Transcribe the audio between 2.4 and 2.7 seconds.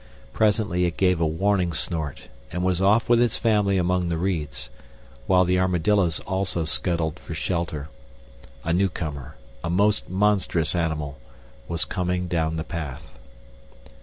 and